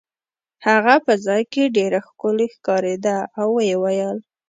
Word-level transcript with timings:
هغه 0.67 0.95
په 1.05 1.13
ځای 1.25 1.43
کې 1.53 1.73
ډېره 1.77 1.99
ښکلې 2.07 2.47
ښکارېده 2.55 3.17
او 3.39 3.47
ویې 3.57 3.75
ویل. 3.83 4.17